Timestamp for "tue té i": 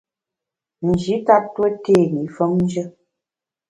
1.53-2.25